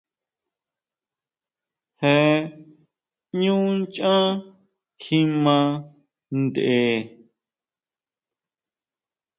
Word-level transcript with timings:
Je 1.99 2.13
ʼñú 3.29 3.55
nchán 3.79 4.25
kjima 5.01 5.55
tʼen. 6.53 6.99